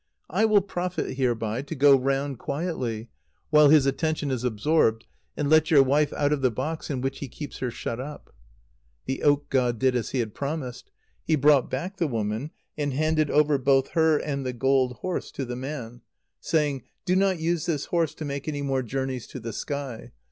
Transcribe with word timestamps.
I 0.31 0.45
will 0.45 0.61
profit 0.61 1.15
hereby 1.17 1.61
to 1.61 1.75
go 1.75 1.95
round 1.95 2.39
quietly, 2.39 3.09
while 3.51 3.69
his 3.69 3.85
attention 3.85 4.31
is 4.31 4.43
absorbed, 4.43 5.05
and 5.37 5.47
let 5.47 5.69
your 5.69 5.83
wife 5.83 6.11
out 6.13 6.33
of 6.33 6.41
the 6.41 6.49
box 6.49 6.89
in 6.89 7.01
which 7.01 7.19
he 7.19 7.27
keeps 7.27 7.59
her 7.59 7.69
shut 7.69 7.99
up." 7.99 8.33
The 9.05 9.21
oak 9.21 9.47
god 9.51 9.77
did 9.77 9.95
as 9.95 10.09
he 10.09 10.17
had 10.17 10.33
promised. 10.33 10.89
He 11.23 11.35
brought 11.35 11.69
back 11.69 11.97
the 11.97 12.07
woman, 12.07 12.49
and 12.75 12.95
handed 12.95 13.29
over 13.29 13.59
both 13.59 13.89
her 13.89 14.17
and 14.17 14.43
the 14.43 14.53
gold 14.53 14.93
horse 15.01 15.29
to 15.33 15.45
the 15.45 15.55
man, 15.55 16.01
saying: 16.39 16.81
"Do 17.05 17.15
not 17.15 17.39
use 17.39 17.67
this 17.67 17.85
horse 17.85 18.15
to 18.15 18.25
make 18.25 18.47
any 18.47 18.63
more 18.63 18.81
journeys 18.81 19.27
to 19.27 19.39
the 19.39 19.53
sky. 19.53 20.13